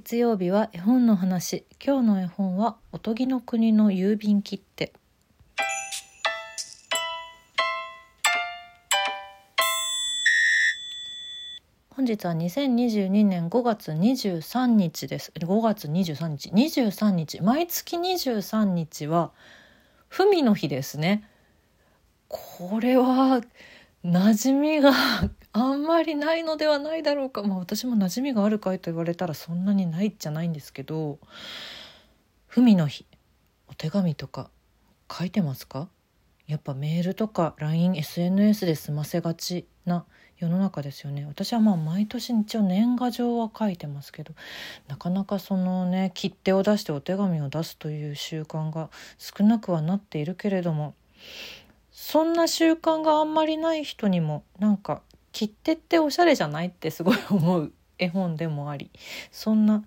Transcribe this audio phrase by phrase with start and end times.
[0.00, 1.64] 月曜日は絵本の話。
[1.84, 4.92] 今日の絵本はおとぎの国の郵便切手。
[11.90, 15.32] 本日は2022年5月23日です。
[15.34, 16.50] 5月23日。
[16.50, 17.42] 23日。
[17.42, 19.32] 毎月23日は
[20.10, 21.28] 文の日ですね。
[22.28, 23.40] これは
[24.04, 24.92] 馴染みが
[25.58, 27.42] あんまりないのではないだろうか。
[27.42, 31.18] まあ私も馴染みがあるかいと言われたらそんなにないじゃないんですけど
[32.48, 33.06] 文の日
[33.68, 34.50] お手紙とか
[35.10, 35.88] 書いてますか？
[36.46, 40.04] やっぱメールとか LINESNS で済ませがちな
[40.38, 41.26] 世の中ですよね。
[41.26, 44.34] 私はまあ毎年一応年賀状は書いてますけど
[44.86, 48.88] なかなかそのね切手を出してお手紙を出すという習慣が
[49.18, 50.94] 少なくはなっているけれども
[51.90, 55.02] そんな習慣があんまりない人にもなんか
[55.38, 58.90] 切手っておしゃれじゃないってすごい思う絵本でもあり
[59.30, 59.84] そんな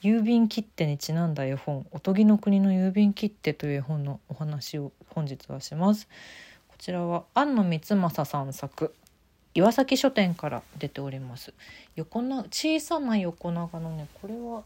[0.00, 6.06] 郵便切手にちなんだ絵本「おとぎの国の郵便切手」という絵本のお話を本日はします。
[6.68, 8.94] こちらは庵野光政さん作
[9.54, 11.52] 岩崎書店から出ております
[11.96, 14.62] 横な小さな横長のねこれは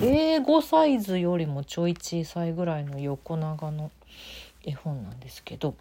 [0.00, 3.90] A5 サイズよりもちょい小さいぐらいの横長の
[4.64, 5.74] 絵本なんですけど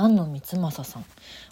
[0.00, 1.04] 庵野光政さん。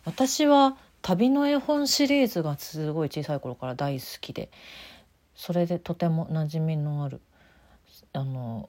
[0.04, 4.50] 私は旅の絵本シリーズがすごい小さい頃から大好きで
[5.34, 7.20] それでとても馴染みのある
[8.12, 8.68] あの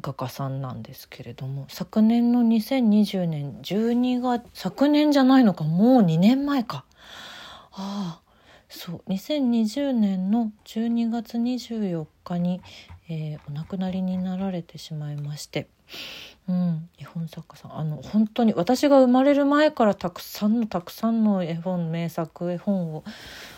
[0.00, 6.84] 画家さんなんですけれども昨年の2020年12月昨年じゃないのかもう2年前か。
[7.72, 8.30] ああ
[8.68, 12.62] そう2020年の12月24日に、
[13.10, 15.66] えー、お亡くなりになられてしまいまして。
[16.48, 17.76] うん、絵本作家さん。
[17.76, 23.04] あの本当に私が生まれる前からたくさんのたくさんの絵本名作絵本を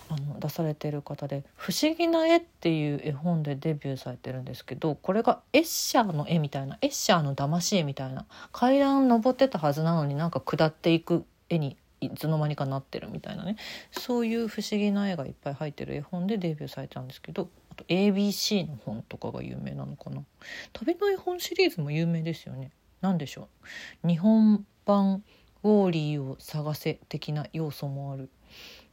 [0.09, 13.57] あの出されている方で「不思議な絵」っていう絵本でデビューされてるんですけどこれがエッシャーの絵みたいなエッシャーの騙し絵みたいな階段登ってたはずなのになんか下っていく絵にいつの間にかなってるみたいなね。
[13.93, 20.23] そういう不思議な絵がいっぱい入ってる絵本でデビューされたんですけどあと ABC の本とかが有名なのかな。
[20.75, 22.71] 旅の絵本シリーズも有名ですよね。
[23.01, 23.49] 何でしょ
[24.05, 24.09] う。
[24.09, 25.25] 日本版
[25.63, 28.29] ウォーリーを探せ的な要素もある。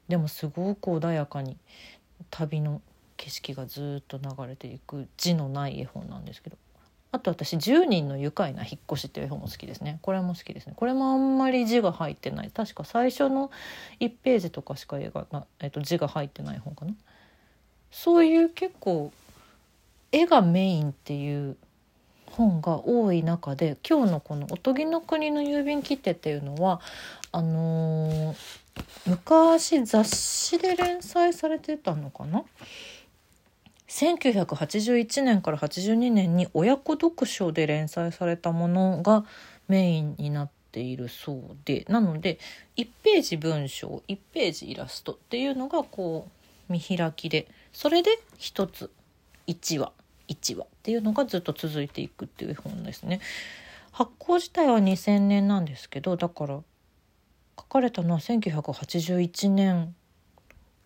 [0.08, 1.58] でもすごく穏やかに
[2.30, 2.82] 旅の
[3.18, 6.58] 景色がずっと流れていく字のない絵本なんですけど。
[7.12, 10.00] あと私「10人の愉快な引っ越し」っていう絵本も好きですね。
[10.04, 10.74] これも好きですね。
[10.78, 12.52] これもあんまり字が入ってない。
[12.52, 13.52] 確か最初の
[14.00, 15.26] 1ページとかしか絵が、
[15.60, 16.94] えっと、字が入ってない本かな。
[17.92, 19.12] そういう結構
[20.12, 21.58] 絵がメインっていう
[22.32, 26.80] 本が多い中で今日のこの「おとぎの国の郵便切手」っていうのは
[27.32, 28.38] あのー、
[29.06, 32.44] 昔雑誌で連載されてたのかな
[33.88, 39.26] ？1981年から82年に親子読書で連載されたものが
[39.68, 41.86] メインになっているそうで。
[41.90, 42.40] なので
[42.78, 46.39] 1ページ文章1ページイラストっていうのがこう
[46.70, 47.48] 見開きで。
[47.74, 48.92] それで1つ。
[49.48, 49.92] 1話。
[50.30, 53.20] 1話っていうのがずっと続いていくっていう本ですね。
[53.92, 56.62] 発行自体は2000年なんですけどだから
[57.60, 59.96] 書かれたのは1981年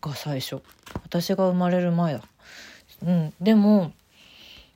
[0.01, 0.61] が最初。
[1.03, 2.23] 私が生まれる前だ。
[3.05, 3.91] うん、でも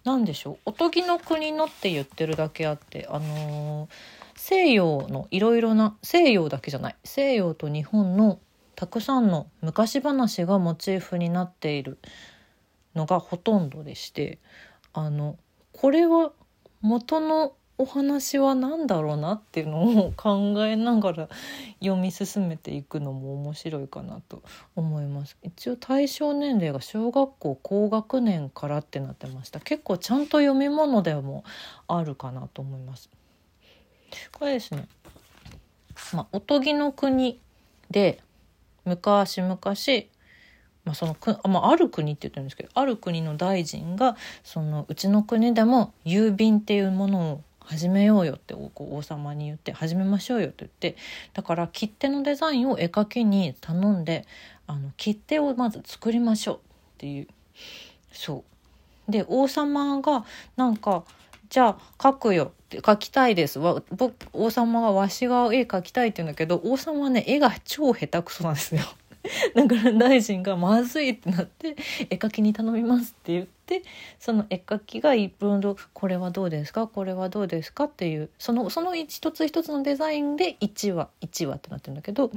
[0.03, 3.89] 何でしょう「おとぎの国の」って言ってるだけあってあのー、
[4.35, 6.95] 西洋のいろいろな西洋だけじゃない。
[7.03, 8.39] 西洋と日本の
[8.77, 11.97] たくさんの昔話がモチーフになっている
[12.93, 14.37] のがほとんどでして
[14.93, 15.35] あの
[15.73, 16.31] これは
[16.81, 21.29] 元のお話は何だろうなっていうのを考えながら
[21.79, 24.43] 読み進めていくのも面白いかなと
[24.75, 25.37] 思います。
[25.41, 29.59] 一応対象年齢が小学校高学年からってなってました。
[29.59, 31.43] 結構ちゃんと読み物でも
[31.87, 33.09] あるかなと思います。
[34.31, 34.87] これですね。
[36.13, 37.39] まあ、おとぎの国
[37.89, 38.21] で
[38.87, 39.57] 昔々
[40.87, 44.15] まあ、そのく、まあ、ある国って言ってるんですけどある国の大臣が
[44.45, 50.95] そのうちの国でも郵便っていうものを始めようよって王様に言って始めましょうよって言って
[51.33, 54.25] だから切手のデザインを絵描きに頼んで
[54.65, 56.59] あの切手をまず作りましょうっ
[56.99, 57.27] ていう。
[58.13, 58.45] そ
[59.07, 59.11] う。
[59.11, 60.25] で王様が
[60.55, 61.03] なんか
[61.49, 63.59] じゃあ描くよって描きたいです。
[63.59, 68.81] わ僕王様がわしが絵描きたいって言うんだけど王様はね絵が超下手くそなんですよ。
[69.55, 71.75] だから大臣がまずいってなって
[72.09, 73.83] 絵描きに頼みますって言って
[74.19, 76.87] その絵描きが一分とこれはどうですか？
[76.87, 82.31] これはどうですかっていうそのその一つ一つのデザインで1話1話ってなってるんだけど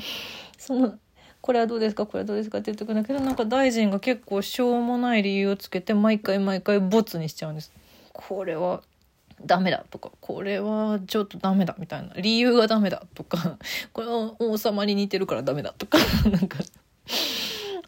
[0.59, 0.95] その
[1.41, 2.07] これはどうですか？
[2.07, 7.73] これはどうですかって言ってくるんだけどなんか大臣が結構しょうもない理由をつけて毎回毎回ボツにしちゃうんです。
[8.13, 8.83] これは
[9.45, 12.15] ダメだとかこれはちょっとダメだみたいな。
[12.15, 13.59] 理由がダメだとか
[13.93, 15.99] これは王様に似てるからダメだとか
[16.31, 16.59] なんか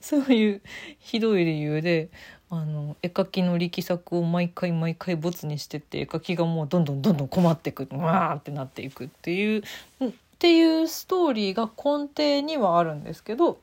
[0.00, 0.62] そういう
[0.98, 2.10] ひどい理由で
[2.50, 9.62] あの絵描きの力作を毎回毎回ボツにしてって絵描きがもうどんどんどんどん困っていくわーってなっていくっていう
[10.04, 13.58] っていうストーリーが根底にはあるんですけど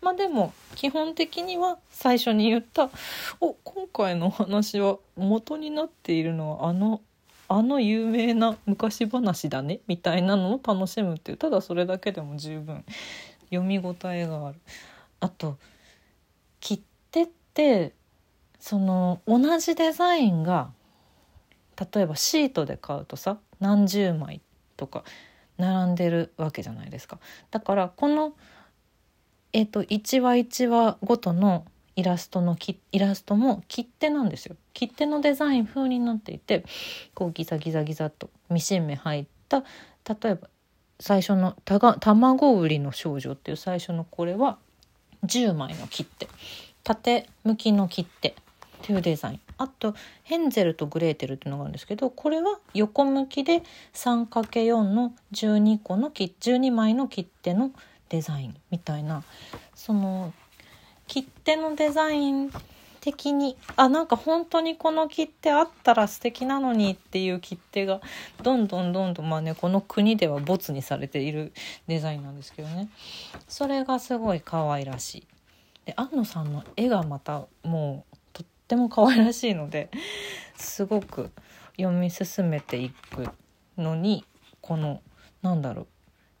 [0.00, 2.90] まあでも基本的には最初に言った
[3.40, 7.02] お今回のお話は元になっているのはあの
[7.48, 12.84] あの有名な昔話だねみたいなのを楽しむっていうただそれだけでも十分
[13.50, 14.60] 読み応えがある。
[15.18, 15.58] あと
[16.60, 17.92] 切手って
[18.58, 20.70] その同じデザインが
[21.92, 24.40] 例えばシートで買うとさ何十枚
[24.76, 25.04] とか
[25.58, 27.18] 並んでるわけじゃないですか。
[27.50, 28.32] だからこの
[29.52, 31.64] えっ、ー、と1話1話ごとの
[31.96, 32.56] イラストの
[32.92, 34.56] イラストも切手なんですよ。
[34.72, 36.64] 切手のデザイン風になっていて
[37.14, 39.64] こうギザギザギザとミシン目入った
[40.08, 40.48] 例えば
[40.98, 44.58] 最初のたが「卵売りの少女」っていう最初のこれは
[45.24, 46.28] 10枚の切手。
[46.82, 48.34] 縦向きの切手っ
[48.82, 49.40] ていうデザイン。
[49.58, 53.62] あとヘンゼルとグレーテルっていうのがあるんですけどこれは横向きで
[53.92, 57.72] 3×4 の12個の12枚の切手の
[58.10, 59.24] デザインみたいな
[59.74, 60.34] その
[61.06, 62.50] 切手のデザイン
[63.00, 68.00] 的にあなんか本当にこの切手あったら素敵なのにっていう切手が
[68.42, 71.52] どんどんどんどんまあねこの国ではボツにされている
[71.86, 72.90] デザインなんですけどね
[73.48, 75.26] それがすごい可愛らしい。
[75.86, 79.90] で安野さんの絵がまたもうとっても可愛らしいので
[80.56, 81.30] すごく
[81.76, 83.28] 読み進めていく
[83.78, 84.24] のに
[84.60, 85.00] この
[85.42, 85.86] なんだろう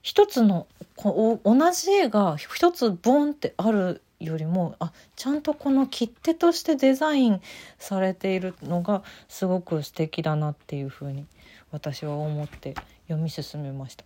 [0.02, 0.66] 一つの
[0.96, 7.40] こ同じ絵が一つボンってあるよりもあちゃんとこの切手としてデザイン
[7.78, 11.26] されているのがすごく素敵だなっていうふうに
[11.70, 12.74] 私は思って
[13.08, 14.04] 読み進めました。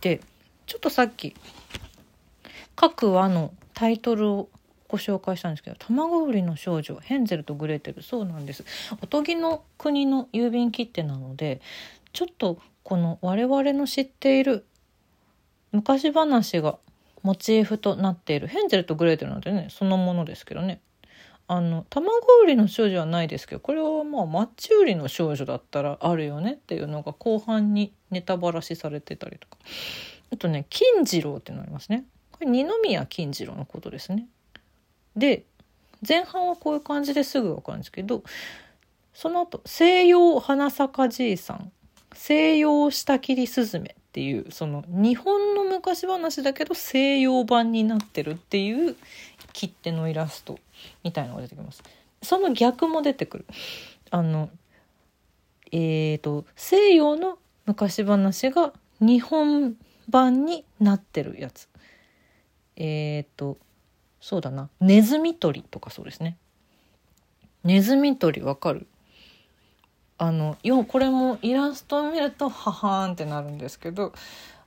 [0.00, 0.20] で
[0.66, 1.34] ちょっとさっき
[2.74, 4.48] 各話のタイトルを
[4.88, 8.64] ご紹介したんですけど「卵売りの少女ヘンゼルとグレーテル」そうなんです
[9.00, 11.60] おとぎの国の郵便切手なので
[12.12, 14.66] ちょっとこの我々の知っている
[15.72, 16.78] 昔話が
[17.22, 18.46] モチーフとなっている。
[18.46, 20.80] ヘンゼルとグレーテルなんてねそのものですけどね。
[21.48, 29.58] あの卵売りの少女はないですけどこれはまあマッチ売りの少女だったらあるよねっていうのが後半にネタばらしされてたりとか。
[30.32, 32.04] あとね金次郎っていうのありますね。
[32.30, 34.26] これ二宮金次郎のことですね。
[35.16, 35.44] で
[36.06, 38.24] 前半はこういう感じですぐ分かるんですけど
[39.14, 41.70] その後西洋花咲じいさん
[42.14, 48.96] 西洋下切りスズメっていうその日本の昔話だけど西洋版になってるっていう
[49.52, 50.58] 切手のイラスト
[51.02, 51.82] みたいのが出てきます。
[52.22, 53.46] その逆も出てくる。
[54.10, 54.50] あの
[55.72, 59.74] えーと、西洋の昔話が日本
[60.08, 61.68] 版になってるやつ。
[62.76, 63.56] えっ、ー、と
[64.20, 66.36] そうだなネズミ捕りとかそうですね。
[67.64, 68.86] ネズミ捕りわかる？
[70.18, 74.12] あのよこれもイラストを見るとははーんってなるんですけど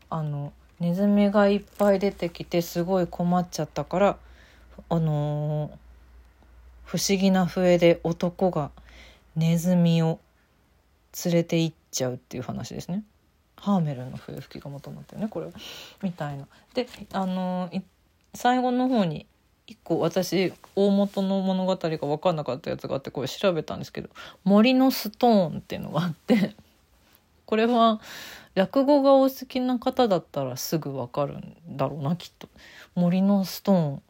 [0.09, 4.17] あのネズミがいっぱい出てきてすごい困っちゃったから
[4.89, 5.71] あのー、
[6.83, 8.71] 不思議な笛で男が
[9.35, 10.19] ネズミを
[11.23, 13.03] 連れて行っちゃうっていう話ですね。
[13.57, 15.47] ハーメルの笛吹きが元になってるねこれ
[16.01, 16.47] みたいな。
[16.73, 17.81] であのー、
[18.33, 19.25] 最後の方に
[19.67, 24.09] 一個私大元の物語が分かんなかったやつがあってこれ調べたんですけど
[24.43, 26.55] 「森のストーン」っていうのがあって
[27.45, 28.01] これは
[28.55, 32.47] 落語がお好きな方だったらすぐ分かるんだろうなきっと。
[32.95, 34.01] 森のストーン。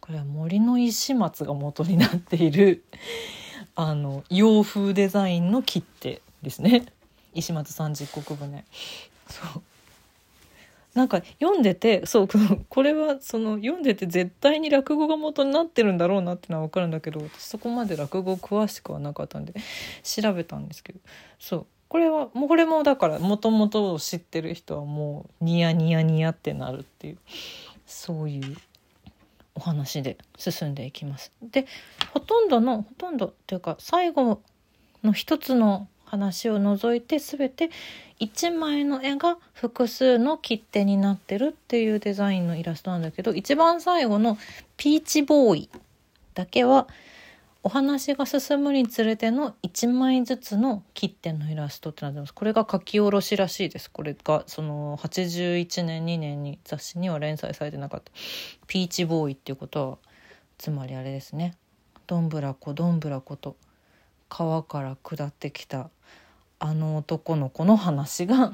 [0.00, 2.84] これは森の石松が元になっている
[3.74, 6.84] あの洋風デザインの切手ですね。
[7.32, 8.64] 石松三十石船
[9.28, 9.62] そう。
[10.94, 12.28] なんか読んでてそう
[12.68, 19.54] これはその読んでて絶対に落語が元になってるんだろうなってのは分かるんだけどそこまで落語詳しくはなかったんで
[20.04, 21.00] 調べたんですけど。
[21.38, 21.66] そう。
[21.94, 27.18] これはもうこれもだからもともと知ってる人はもうニヤニヤニヤってなるっていう
[27.86, 28.56] そういう
[29.54, 31.30] お話で進んでいきます。
[31.40, 31.68] で
[32.12, 34.40] ほとんどのほとんどというか最後
[35.04, 37.70] の一つの話を除いて全て
[38.18, 44.36] 1枚の絵が複数の切手になってるっていうデザインのイラストなんだけど一番最後の
[44.76, 45.70] ピーチボーイ
[46.34, 46.88] だけは
[47.66, 52.34] お話が進むにつれての1枚ずつの切手のイラストってなってます。
[52.34, 53.90] これが書き下ろしらしいです。
[53.90, 58.12] これがその81年2年に雑誌には連載されてなかった
[58.68, 59.98] 「ピーチボーイ」っていうことは
[60.58, 61.56] つまりあれですね。
[62.06, 63.56] どんぶらこどんぶらこと
[64.28, 65.88] 川から下ってきた
[66.58, 68.52] あの男の子の話が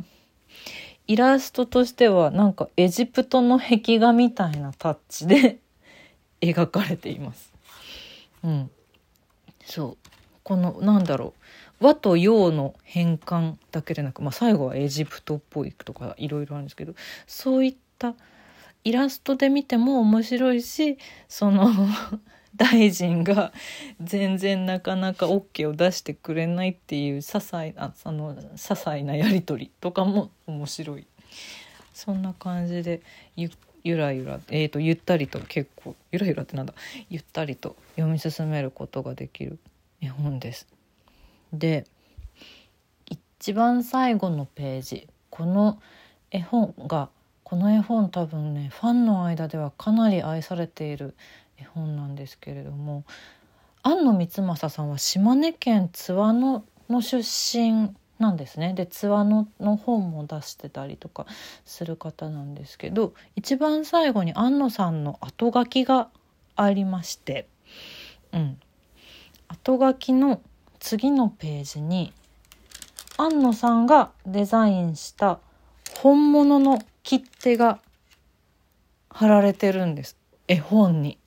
[1.08, 5.58] イラストとしてはなんかエジプトの壁画みたいなタッチで
[6.40, 7.52] 描かれています。
[8.44, 8.70] うん、
[9.64, 10.08] そう。
[10.42, 11.40] このなんだろう。
[11.80, 16.94] 和と洋の変換だけでなく、まあ、最後はエジプトっぽいとかいろいろあるんですけど
[17.26, 18.14] そういった
[18.84, 21.70] イラストで見ても面白いしその
[22.54, 23.52] 大臣が
[24.02, 31.06] 全然なかなか OK を出してくれないっていう些細なその些細なやり取りとかも面白い。
[31.94, 33.02] そんな感じで
[33.36, 33.50] ゆっ
[33.82, 36.74] ゆらゆら、えーと、ゆったりと結構ゆらゆらってなんだ
[37.08, 39.58] ゆったりと読み進めることができる
[40.00, 40.66] 絵本です。
[41.52, 41.86] で
[43.06, 45.80] 一番最後のページこの
[46.30, 47.08] 絵本が
[47.42, 51.14] この絵本多分ねファンの間ではかなり愛されている
[51.58, 53.04] 絵本なんですけれども
[53.82, 58.74] 庵野光政さんは島根県津和野の出身なんですね。
[58.74, 61.26] で津和野の本も出してたりとか
[61.64, 66.08] する方なんですけど一番最後に庵野さんの後書きが
[66.54, 67.48] ありまして、
[68.32, 68.60] うん、
[69.48, 70.42] 後書きの
[70.78, 72.12] 次のページに
[73.16, 75.40] 庵野さんがデザインした
[75.98, 77.80] 本物の切手が
[79.08, 80.16] 貼られてるんです。
[80.46, 81.18] 絵本に。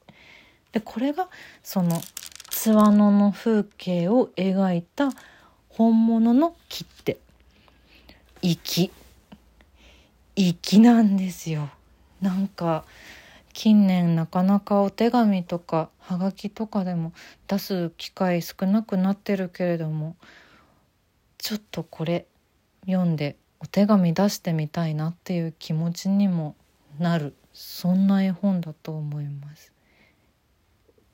[0.72, 1.28] でこれが
[1.64, 2.02] その
[2.50, 5.10] 津和野の風景を描いた
[5.76, 7.18] 本物の切手。
[8.44, 8.92] 粋。
[10.36, 11.70] 粋なんですよ。
[12.22, 12.86] なんか
[13.54, 17.12] 近年なかなかお手紙とかはがきとかでも
[17.48, 20.16] 出す機会少なくなってるけれども
[21.40, 22.28] ちょっとこれ
[22.86, 26.56] 読んでお手紙出してみたいなっていう気持ちにも
[27.00, 27.34] なる。
[27.52, 29.73] そんな絵本だと思います。